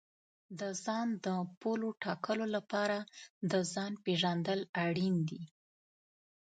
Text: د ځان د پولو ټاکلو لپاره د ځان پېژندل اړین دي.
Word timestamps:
د 0.59 0.61
ځان 0.83 1.07
د 1.25 1.27
پولو 1.59 1.89
ټاکلو 2.03 2.45
لپاره 2.55 2.97
د 3.51 3.53
ځان 3.73 3.91
پېژندل 4.03 4.59
اړین 4.85 5.15
دي. 5.29 5.43